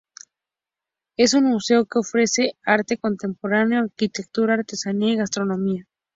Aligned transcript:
Es 1.15 1.35
un 1.35 1.43
museo 1.43 1.85
que 1.85 1.99
ofrece 1.99 2.57
arte 2.65 2.97
contemporáneo, 2.97 3.83
arquitectura, 3.83 4.55
artesanía 4.55 5.13
y 5.13 5.17
gastronomía. 5.17 5.85